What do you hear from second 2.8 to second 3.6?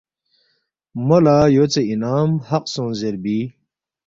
زیربی